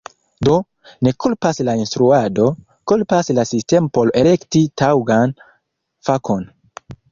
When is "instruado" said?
1.81-2.47